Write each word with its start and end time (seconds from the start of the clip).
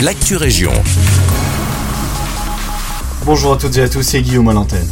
l'actu 0.00 0.36
région. 0.36 0.72
Bonjour 3.24 3.54
à 3.54 3.56
toutes 3.56 3.76
et 3.78 3.82
à 3.82 3.88
tous, 3.88 4.02
c'est 4.02 4.20
Guillaume 4.20 4.48
à. 4.48 4.86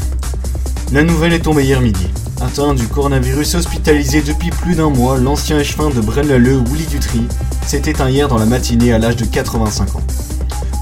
La 0.93 1.03
nouvelle 1.03 1.35
est 1.35 1.41
tombée 1.41 1.65
hier 1.65 1.81
midi. 1.81 2.07
Atteint 2.41 2.75
du 2.75 2.89
coronavirus 2.89 3.57
hospitalisé 3.57 4.23
depuis 4.23 4.51
plus 4.51 4.75
d'un 4.75 4.89
mois, 4.89 5.19
l'ancien 5.19 5.59
échevin 5.59 5.91
de 5.91 6.01
Braine-l'Alleud, 6.01 6.67
Willy 6.69 6.87
Dutry, 6.87 7.27
s'est 7.67 7.83
éteint 7.85 8.09
hier 8.09 8.29
dans 8.29 8.39
la 8.39 8.47
matinée 8.47 8.93
à 8.93 8.99
l'âge 8.99 9.17
de 9.17 9.27
85 9.27 9.97
ans. 9.97 10.03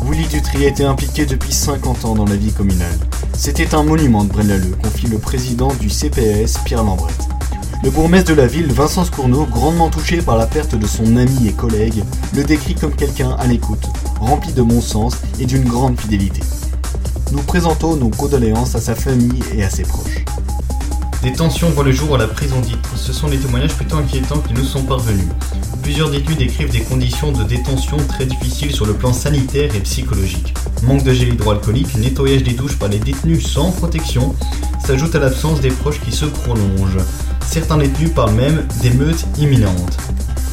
Willy 0.09 0.27
Dutry 0.27 0.67
a 0.67 0.69
été 0.69 0.85
impliqué 0.85 1.27
depuis 1.27 1.53
50 1.53 2.05
ans 2.05 2.15
dans 2.15 2.27
la 2.27 2.37
vie 2.37 2.53
communale. 2.53 2.99
C'était 3.35 3.75
un 3.75 3.83
monument 3.83 4.23
de 4.25 4.29
Braine-l'Alleud, 4.29 4.77
confie 4.83 5.09
le 5.09 5.19
président 5.19 5.73
du 5.75 5.91
CPS, 5.91 6.59
Pierre 6.65 6.85
Lambrette. 6.85 7.32
Le 7.83 7.91
bourgmestre 7.91 8.31
de 8.31 8.37
la 8.37 8.47
ville, 8.47 8.73
Vincent 8.73 9.05
Scourneau, 9.05 9.47
grandement 9.47 9.91
touché 9.91 10.23
par 10.23 10.37
la 10.37 10.47
perte 10.47 10.75
de 10.75 10.87
son 10.87 11.17
ami 11.17 11.49
et 11.49 11.53
collègue, 11.53 12.05
le 12.35 12.45
décrit 12.45 12.75
comme 12.75 12.95
quelqu'un 12.95 13.31
à 13.39 13.47
l'écoute, 13.47 13.87
rempli 14.21 14.53
de 14.53 14.63
bon 14.63 14.81
sens 14.81 15.15
et 15.41 15.47
d'une 15.47 15.65
grande 15.65 15.99
fidélité. 15.99 16.41
Nous 17.33 17.43
présentons 17.43 17.97
nos 17.97 18.11
condoléances 18.11 18.75
à 18.75 18.81
sa 18.81 18.95
famille 18.95 19.43
et 19.55 19.65
à 19.65 19.71
ses 19.71 19.83
proches. 19.83 20.25
Des 21.23 21.33
tensions 21.33 21.71
voient 21.71 21.85
le 21.85 21.93
jour 21.93 22.17
à 22.17 22.19
la 22.19 22.27
prison 22.27 22.61
d'Ypres. 22.61 22.97
Ce 22.97 23.13
sont 23.13 23.29
des 23.29 23.39
témoignages 23.39 23.75
plutôt 23.75 23.97
inquiétants 23.97 24.41
qui 24.41 24.55
nous 24.55 24.65
sont 24.65 24.83
parvenus. 24.83 25.29
Plusieurs 25.83 26.11
détenus 26.11 26.37
décrivent 26.37 26.71
des 26.71 26.81
conditions 26.81 27.31
de 27.31 27.45
détention 27.45 27.97
très 28.09 28.27
difficiles 28.27 28.73
sur 28.73 28.87
le 28.87 28.95
plan 28.95 29.13
sanitaire 29.13 29.75
et 29.75 29.81
psychologique. 29.81 30.53
Manque 30.83 31.05
de 31.05 31.13
gel 31.13 31.35
hydroalcoolique, 31.35 31.97
nettoyage 31.97 32.43
des 32.43 32.55
douches 32.55 32.77
par 32.77 32.89
les 32.89 32.99
détenus 32.99 33.47
sans 33.47 33.71
protection, 33.71 34.35
s'ajoute 34.85 35.15
à 35.15 35.21
l'absence 35.21 35.61
des 35.61 35.71
proches 35.71 36.01
qui 36.01 36.11
se 36.11 36.25
prolongent. 36.25 36.99
Certains 37.53 37.77
détenus 37.77 38.15
parlent 38.15 38.33
même 38.33 38.67
d'émeutes 38.81 39.27
imminentes. 39.37 39.99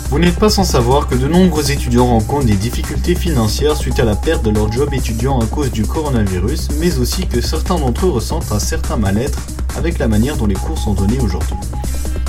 Vous 0.09 0.20
n'êtes 0.20 0.35
pas 0.35 0.49
sans 0.49 0.66
savoir 0.66 1.07
que 1.07 1.16
de 1.16 1.30
nombreux 1.30 1.71
étudiants 1.71 2.07
rencontrent 2.07 2.48
des 2.48 2.57
difficultés 2.57 3.16
financières 3.16 3.77
suite 3.77 4.02
à 4.02 4.03
la 4.03 4.17
perte 4.17 4.44
de 4.44 4.49
leur 4.49 4.70
job 4.70 4.94
étudiant 4.94 5.40
à 5.40 5.45
cause 5.45 5.71
du 5.71 5.85
coronavirus, 5.85 6.68
mais 6.77 6.98
aussi 6.98 7.26
que 7.26 7.40
certains 7.40 7.77
d'entre 7.77 8.05
eux 8.05 8.09
ressentent 8.09 8.51
un 8.51 8.59
certain 8.59 8.98
mal-être 8.98 9.40
avec 9.77 9.98
la 9.98 10.09
manière 10.09 10.35
dont 10.35 10.46
les 10.46 10.55
cours 10.55 10.77
sont 10.77 10.93
donnés 10.93 11.20
aujourd'hui. 11.21 11.55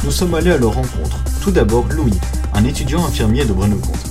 Nous 0.05 0.13
sommes 0.13 0.37
allés 0.37 0.53
à 0.53 0.57
leur 0.57 0.75
rencontre. 0.75 1.19
Tout 1.43 1.51
d'abord, 1.51 1.87
Louis, 1.91 2.15
un 2.55 2.65
étudiant 2.65 3.05
infirmier 3.05 3.45
de 3.45 3.53
Brennecomte. 3.53 4.07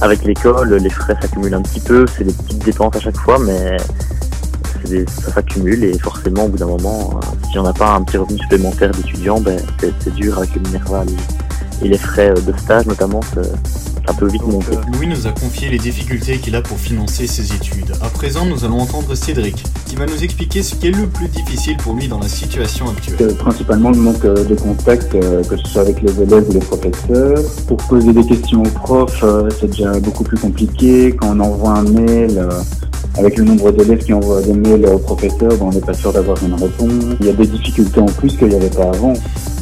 Avec 0.00 0.24
l'école, 0.24 0.74
les 0.74 0.90
frais 0.90 1.14
s'accumulent 1.22 1.54
un 1.54 1.62
petit 1.62 1.78
peu, 1.78 2.04
c'est 2.18 2.24
des 2.24 2.32
petites 2.32 2.64
dépenses 2.64 2.96
à 2.96 3.00
chaque 3.00 3.18
fois, 3.18 3.38
mais 3.38 3.76
ça 4.86 5.32
s'accumule 5.32 5.84
et 5.84 5.98
forcément, 5.98 6.44
au 6.44 6.48
bout 6.48 6.58
d'un 6.58 6.66
moment, 6.66 7.10
euh, 7.14 7.48
si 7.50 7.58
on 7.58 7.62
n'a 7.62 7.72
pas 7.72 7.94
un 7.94 8.02
petit 8.02 8.16
revenu 8.16 8.38
supplémentaire 8.38 8.90
d'étudiant, 8.90 9.40
ben, 9.40 9.58
c'est 9.80 10.14
dur 10.14 10.38
avec 10.38 10.54
le 10.54 10.62
minerval 10.62 11.06
et 11.82 11.88
les 11.88 11.98
frais 11.98 12.32
de 12.34 12.56
stage 12.58 12.86
notamment, 12.86 13.20
ça 14.06 14.12
peut 14.12 14.26
vite 14.26 14.46
monter. 14.46 14.76
Louis 14.92 15.06
nous 15.06 15.26
a 15.26 15.30
confié 15.32 15.70
les 15.70 15.78
difficultés 15.78 16.38
qu'il 16.38 16.54
a 16.56 16.62
pour 16.62 16.78
financer 16.78 17.26
ses 17.26 17.54
études. 17.54 17.92
À 18.02 18.08
présent, 18.08 18.44
nous 18.44 18.64
allons 18.64 18.80
entendre 18.80 19.14
Cédric, 19.14 19.62
qui 19.86 19.96
va 19.96 20.06
nous 20.06 20.22
expliquer 20.22 20.62
ce 20.62 20.74
qui 20.74 20.88
est 20.88 20.90
le 20.90 21.06
plus 21.06 21.28
difficile 21.28 21.76
pour 21.78 21.94
lui 21.94 22.08
dans 22.08 22.18
la 22.18 22.28
situation 22.28 22.88
actuelle. 22.88 23.16
Euh, 23.20 23.34
principalement 23.34 23.90
le 23.90 23.98
manque 23.98 24.24
euh, 24.24 24.44
de 24.44 24.54
contact, 24.54 25.14
euh, 25.14 25.42
que 25.44 25.56
ce 25.56 25.64
soit 25.66 25.82
avec 25.82 26.02
les 26.02 26.20
élèves 26.20 26.48
ou 26.48 26.52
les 26.52 26.60
professeurs. 26.60 27.38
Pour 27.66 27.78
poser 27.78 28.12
des 28.12 28.24
questions 28.26 28.62
aux 28.62 28.70
profs, 28.70 29.24
c'est 29.58 29.68
déjà 29.68 29.98
beaucoup 30.00 30.24
plus 30.24 30.38
compliqué. 30.38 31.16
Quand 31.18 31.36
on 31.36 31.40
envoie 31.40 31.72
un 31.72 31.84
mail, 31.84 32.46
avec 33.16 33.36
le 33.36 33.44
nombre 33.44 33.70
d'élèves 33.70 34.04
qui 34.04 34.12
envoient 34.12 34.42
des 34.42 34.52
mails 34.52 34.86
aux 34.86 34.98
professeurs, 34.98 35.50
ben, 35.50 35.66
on 35.66 35.70
n'est 35.70 35.80
pas 35.80 35.94
sûr 35.94 36.12
d'avoir 36.12 36.36
une 36.42 36.54
réponse. 36.54 37.16
Il 37.20 37.26
y 37.26 37.30
a 37.30 37.32
des 37.32 37.46
difficultés 37.46 38.00
en 38.00 38.06
plus 38.06 38.36
qu'il 38.36 38.48
n'y 38.48 38.56
avait 38.56 38.70
pas 38.70 38.90
avant. 38.92 39.14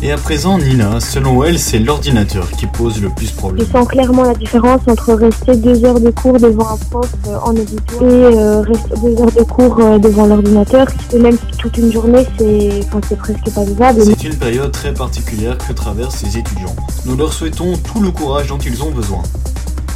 Et 0.05 0.11
à 0.11 0.17
présent, 0.17 0.59
Nina, 0.59 0.99
selon 0.99 1.45
elle, 1.45 1.61
c'est 1.61 1.79
l'ordinateur 1.79 2.51
qui 2.51 2.67
pose 2.67 3.01
le 3.01 3.09
plus 3.11 3.31
problème. 3.31 3.65
Je 3.65 3.71
sens 3.71 3.87
clairement 3.87 4.25
la 4.25 4.35
différence 4.35 4.81
entre 4.89 5.13
rester 5.15 5.57
deux 5.57 5.85
heures 5.85 6.01
de 6.01 6.11
cours 6.11 6.41
devant 6.41 6.71
un 6.71 6.77
prof 6.77 7.09
euh, 7.29 7.37
en 7.45 7.53
auditoire 7.53 8.03
et 8.03 8.37
euh, 8.37 8.61
rester 8.63 8.95
deux 9.01 9.23
heures 9.23 9.31
de 9.31 9.45
cours 9.45 9.79
euh, 9.79 9.99
devant 9.99 10.27
l'ordinateur. 10.27 10.89
Et 11.13 11.19
même 11.21 11.37
toute 11.57 11.79
une 11.79 11.93
journée, 11.93 12.27
c'est 12.37 12.81
c'est 13.09 13.17
presque 13.17 13.51
pas 13.55 13.65
vivable. 13.65 14.03
C'est 14.03 14.25
une 14.25 14.37
période 14.37 14.73
très 14.73 14.93
particulière 14.93 15.57
que 15.59 15.73
traversent 15.73 16.17
ces 16.17 16.37
étudiants. 16.37 16.75
Nous 17.07 17.17
leur 17.17 17.33
souhaitons 17.33 17.75
tout 17.77 18.01
le 18.01 18.11
courage 18.11 18.49
dont 18.49 18.59
ils 18.59 18.83
ont 18.83 18.91
besoin. 18.91 19.23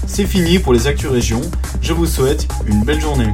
C'est 0.06 0.26
fini 0.26 0.58
pour 0.58 0.72
les 0.72 0.86
Actus 0.86 1.10
Régions. 1.10 1.42
Je 1.82 1.92
vous 1.92 2.06
souhaite 2.06 2.48
une 2.66 2.82
belle 2.82 3.00
journée. 3.00 3.32